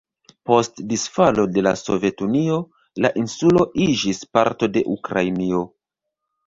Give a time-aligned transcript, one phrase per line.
[0.49, 2.57] Post disfalo de la Sovetunio,
[3.07, 5.65] la insulo iĝis parto de Ukrainio.